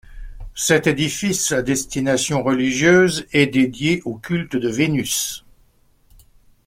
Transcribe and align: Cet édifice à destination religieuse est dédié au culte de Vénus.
Cet 0.55 0.87
édifice 0.87 1.51
à 1.51 1.61
destination 1.61 2.41
religieuse 2.41 3.27
est 3.33 3.45
dédié 3.45 4.01
au 4.03 4.15
culte 4.15 4.55
de 4.55 4.67
Vénus. 4.67 5.45